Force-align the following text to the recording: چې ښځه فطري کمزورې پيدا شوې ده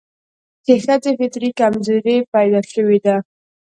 چې 0.65 0.73
ښځه 0.83 1.09
فطري 1.19 1.49
کمزورې 1.59 2.17
پيدا 2.33 2.61
شوې 2.73 2.99
ده 3.05 3.15